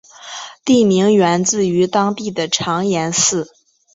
[0.65, 3.53] 地名源自于当地的长延寺。